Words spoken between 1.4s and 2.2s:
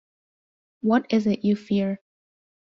you fear?